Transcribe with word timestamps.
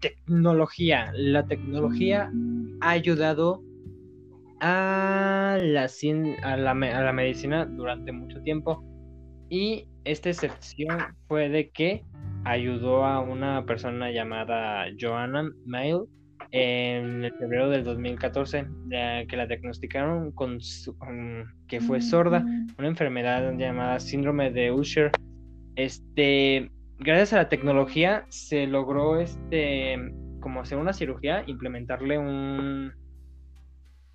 tecnología. 0.00 1.12
La 1.14 1.46
tecnología 1.46 2.30
ha 2.80 2.90
ayudado 2.90 3.62
a 4.60 5.58
la, 5.60 5.88
a 6.42 6.56
la, 6.56 6.70
a 6.70 7.02
la 7.02 7.12
medicina 7.12 7.66
durante 7.66 8.12
mucho 8.12 8.40
tiempo. 8.42 8.84
Y 9.48 9.86
esta 10.04 10.30
excepción 10.30 10.98
fue 11.28 11.48
de 11.48 11.70
que 11.70 12.04
ayudó 12.44 13.04
a 13.04 13.20
una 13.20 13.64
persona 13.66 14.10
llamada 14.10 14.86
Joanna 14.98 15.50
Mail 15.66 16.04
en 16.52 17.24
el 17.24 17.32
febrero 17.34 17.68
del 17.68 17.84
2014 17.84 18.66
que 19.28 19.36
la 19.36 19.46
diagnosticaron 19.46 20.32
con, 20.32 20.58
que 21.68 21.80
fue 21.80 22.00
sorda, 22.00 22.44
una 22.78 22.88
enfermedad 22.88 23.52
llamada 23.56 24.00
síndrome 24.00 24.50
de 24.50 24.72
Usher. 24.72 25.10
Este, 25.76 26.70
gracias 27.00 27.32
a 27.32 27.36
la 27.36 27.48
tecnología 27.48 28.24
se 28.28 28.66
logró 28.66 29.18
este 29.20 29.98
como 30.40 30.60
hacer 30.60 30.78
una 30.78 30.92
cirugía, 30.92 31.44
implementarle 31.46 32.18
un 32.18 32.92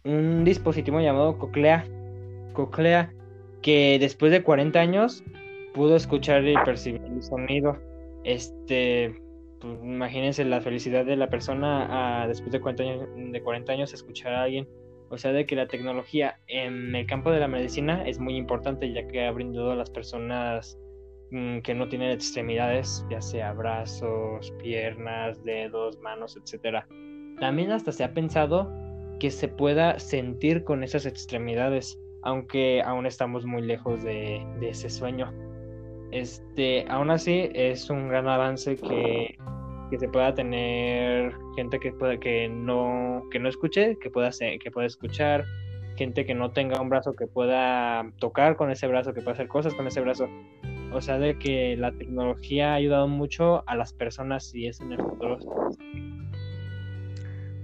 un 0.06 0.44
dispositivo 0.46 1.02
llamado 1.02 1.38
coclea, 1.38 1.86
coclea 2.54 3.12
que 3.62 3.98
después 4.00 4.32
de 4.32 4.44
40 4.44 4.80
años 4.80 5.24
pudo 5.74 5.96
escuchar 5.96 6.48
y 6.48 6.54
percibir 6.64 7.02
el 7.04 7.22
sonido. 7.24 7.78
Este, 8.24 9.16
pues, 9.60 9.80
imagínense 9.84 10.46
la 10.46 10.62
felicidad 10.62 11.06
de 11.06 11.16
la 11.16 11.30
persona 11.30 12.26
después 12.28 12.52
de 12.52 12.62
40, 12.62 12.84
años, 12.84 13.10
de 13.16 13.42
40 13.42 13.74
años 13.74 13.94
escuchar 13.94 14.34
a 14.34 14.44
alguien. 14.44 14.68
O 15.10 15.18
sea, 15.18 15.32
de 15.32 15.46
que 15.46 15.56
la 15.56 15.68
tecnología 15.68 16.40
en 16.48 16.96
el 16.96 17.06
campo 17.06 17.32
de 17.32 17.40
la 17.40 17.48
medicina 17.48 18.08
es 18.08 18.20
muy 18.20 18.36
importante 18.38 18.92
ya 18.92 19.08
que 19.08 19.26
ha 19.26 19.32
brindado 19.32 19.72
a 19.72 19.76
las 19.76 19.90
personas 19.90 20.80
que 21.32 21.74
no 21.76 21.88
tienen 21.88 22.12
extremidades, 22.12 23.06
ya 23.10 23.22
sea 23.22 23.54
brazos, 23.54 24.54
piernas, 24.60 25.44
dedos, 25.44 26.00
manos, 26.00 26.38
etcétera. 26.38 26.88
También 27.40 27.72
hasta 27.72 27.92
se 27.92 28.04
ha 28.04 28.14
pensado 28.14 28.72
que 29.20 29.32
se 29.32 29.48
pueda 29.48 30.00
sentir 30.00 30.64
con 30.64 30.84
esas 30.84 31.06
extremidades, 31.06 32.00
aunque 32.24 32.82
aún 32.84 33.06
estamos 33.06 33.46
muy 33.46 33.62
lejos 33.62 34.04
de, 34.04 34.46
de 34.60 34.70
ese 34.70 34.90
sueño. 34.90 35.34
Este, 36.12 36.86
aún 36.88 37.10
así 37.10 37.50
es 37.54 37.90
un 37.90 38.08
gran 38.08 38.28
avance 38.28 38.78
que, 38.78 39.38
que 39.90 40.00
se 40.00 40.08
pueda 40.08 40.34
tener 40.34 41.34
gente 41.56 41.80
que 41.80 41.92
pueda 41.92 42.18
que 42.18 42.48
no 42.48 43.24
que 43.32 43.40
no 43.40 43.50
escuche, 43.50 43.98
que 44.00 44.10
pueda 44.10 44.30
que 44.32 44.72
pueda 44.72 44.88
escuchar, 44.88 45.44
gente 45.96 46.26
que 46.26 46.34
no 46.34 46.52
tenga 46.52 46.80
un 46.80 46.90
brazo 46.90 47.16
que 47.16 47.28
pueda 47.28 48.10
tocar 48.20 48.56
con 48.56 48.72
ese 48.72 48.88
brazo, 48.88 49.14
que 49.14 49.22
pueda 49.22 49.34
hacer 49.34 49.48
cosas 49.48 49.74
con 49.74 49.88
ese 49.88 50.02
brazo. 50.02 50.28
O 50.96 51.02
sea, 51.02 51.20
de 51.20 51.38
que 51.38 51.76
la 51.76 51.92
tecnología 51.92 52.72
ha 52.72 52.76
ayudado 52.76 53.08
mucho 53.10 53.68
a 53.68 53.76
las 53.76 53.92
personas 53.92 54.56
y 54.56 54.68
es 54.68 54.80
en 54.80 54.94
el 54.94 55.00
futuro 55.00 55.38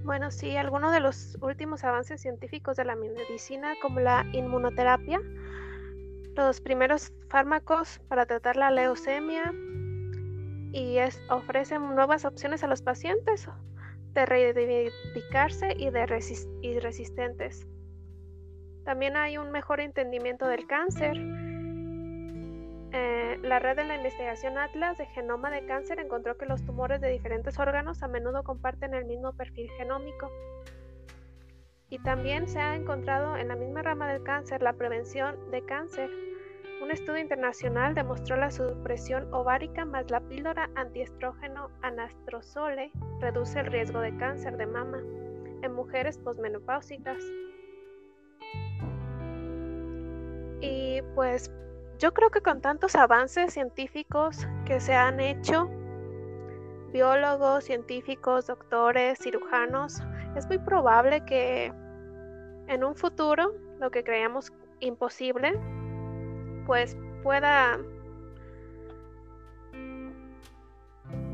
bueno, 0.04 0.32
sí, 0.32 0.58
algunos 0.58 0.92
de 0.92 1.00
los 1.00 1.38
últimos 1.42 1.84
avances 1.84 2.22
científicos 2.22 2.76
de 2.76 2.86
la 2.86 2.96
medicina, 2.96 3.76
como 3.82 4.00
la 4.00 4.26
inmunoterapia, 4.34 5.22
los 6.36 6.60
primeros 6.60 7.14
fármacos 7.30 8.02
para 8.10 8.26
tratar 8.26 8.58
la 8.58 8.72
leucemia 8.72 9.54
y 10.74 10.98
ofrecen 11.30 11.96
nuevas 11.96 12.26
opciones 12.26 12.64
a 12.64 12.68
los 12.68 12.82
pacientes 12.82 13.48
de 14.14 14.26
reivindicarse 14.26 15.76
y 15.78 15.92
de 15.92 16.40
y 16.62 16.80
resistentes. 16.80 17.68
También 18.84 19.16
hay 19.16 19.38
un 19.38 19.52
mejor 19.52 19.80
entendimiento 19.80 20.48
del 20.48 20.66
cáncer 20.66 21.16
eh, 22.94 23.40
la 23.42 23.60
red 23.60 23.78
de 23.78 23.86
la 23.86 23.96
investigación 23.96 24.58
Atlas 24.58 24.98
de 24.98 25.06
Genoma 25.08 25.50
de 25.50 25.66
Cáncer 25.66 26.00
encontró 26.00 26.38
que 26.38 26.46
los 26.46 26.66
tumores 26.66 27.00
de 27.00 27.10
diferentes 27.10 27.58
órganos 27.58 28.04
a 28.04 28.08
menudo 28.08 28.44
comparten 28.44 28.94
el 28.94 29.06
mismo 29.06 29.32
perfil 29.34 29.70
genómico. 29.78 30.30
Y 31.90 32.00
también 32.00 32.48
se 32.48 32.60
ha 32.60 32.76
encontrado 32.76 33.38
en 33.38 33.48
la 33.50 33.56
misma 33.56 33.82
rama 33.82 34.12
del 34.12 34.24
cáncer 34.24 34.62
la 34.62 34.74
prevención 34.74 35.52
de 35.52 35.64
cáncer. 35.66 36.10
Un 36.82 36.92
estudio 36.92 37.20
internacional 37.20 37.94
demostró 37.94 38.36
la 38.38 38.50
supresión 38.50 39.34
ovárica 39.34 39.86
más 39.86 40.10
la 40.10 40.20
píldora 40.22 40.70
antiestrógeno 40.76 41.70
anastrozole 41.82 42.92
reduce 43.20 43.60
el 43.60 43.68
riesgo 43.68 44.00
de 44.00 44.16
cáncer 44.18 44.58
de 44.58 44.66
mama 44.66 45.00
en 45.62 45.74
mujeres 45.74 46.18
posmenopáusicas. 46.18 47.24
Y 50.62 51.02
pues 51.16 51.52
yo 52.02 52.16
creo 52.16 52.32
que 52.32 52.42
con 52.42 52.62
tantos 52.62 52.96
avances 52.96 53.54
científicos 53.54 54.48
que 54.66 54.80
se 54.80 54.96
han 54.96 55.20
hecho, 55.20 55.70
biólogos, 56.92 57.64
científicos, 57.64 58.48
doctores, 58.48 59.20
cirujanos, 59.20 60.02
es 60.36 60.48
muy 60.48 60.58
probable 60.58 61.24
que 61.26 61.72
en 62.68 62.84
un 62.84 62.96
futuro 62.96 63.54
lo 63.80 63.92
que 63.92 64.04
creíamos 64.04 64.52
imposible, 64.80 65.54
pues 66.66 66.98
pueda, 67.22 67.80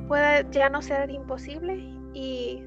pueda 0.10 0.42
ya 0.52 0.68
no 0.68 0.82
ser 0.82 1.10
imposible 1.12 1.76
y, 2.14 2.62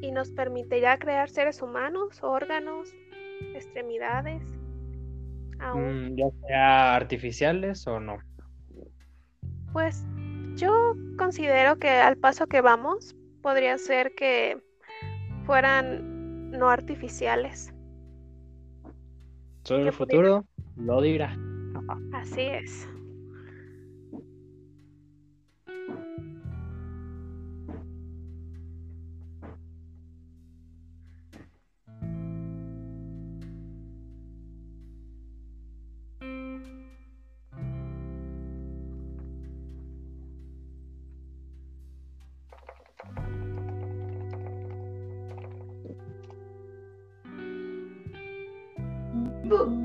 y 0.00 0.10
nos 0.10 0.30
permitirá 0.30 0.98
crear 0.98 1.28
seres 1.28 1.60
humanos, 1.60 2.22
órganos, 2.22 2.94
extremidades. 3.54 4.42
Mm, 5.74 6.16
ya 6.16 6.26
sea 6.46 6.94
artificiales 6.96 7.86
o 7.86 8.00
no. 8.00 8.18
Pues 9.72 10.04
yo 10.56 10.94
considero 11.16 11.78
que 11.78 11.88
al 11.88 12.16
paso 12.16 12.46
que 12.46 12.60
vamos 12.60 13.16
podría 13.42 13.78
ser 13.78 14.14
que 14.14 14.58
fueran 15.46 16.50
no 16.50 16.68
artificiales. 16.70 17.74
Sobre 19.64 19.86
el 19.86 19.92
futuro 19.92 20.44
lo 20.76 21.00
dirá. 21.00 21.36
Así 22.12 22.42
es. 22.42 22.88
Boop. 49.44 49.83